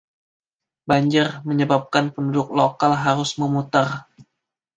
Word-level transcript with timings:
Banjir 0.89 1.27
menyebabkan 1.47 2.05
penduduk 2.15 2.49
lokal 2.59 2.93
harus 3.05 3.31
memutar. 3.41 3.87